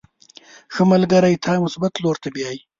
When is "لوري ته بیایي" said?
2.03-2.59